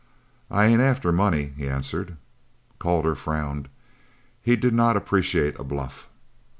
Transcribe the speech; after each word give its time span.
"I 0.49 0.65
ain't 0.65 0.81
after 0.81 1.11
money," 1.11 1.53
he 1.55 1.67
answered. 1.69 2.17
Calder 2.79 3.13
frowned. 3.13 3.69
He 4.41 4.55
did 4.55 4.73
not 4.73 4.97
appreciate 4.97 5.59
a 5.59 5.63
bluff. 5.63 6.09